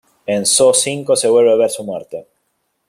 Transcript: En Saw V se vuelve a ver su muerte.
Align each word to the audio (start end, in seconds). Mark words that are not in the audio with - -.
En 0.35 0.47
Saw 0.47 0.71
V 1.05 1.15
se 1.15 1.27
vuelve 1.27 1.51
a 1.51 1.55
ver 1.57 1.69
su 1.69 1.83
muerte. 1.83 2.25